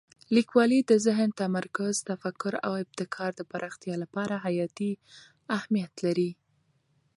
[0.35, 4.91] لیکوالی د ذهن تمرکز، تفکر او ابتکار د پراختیا لپاره حیاتي
[5.57, 6.31] اهمیت لري.